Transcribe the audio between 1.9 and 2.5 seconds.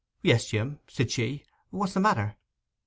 the matter?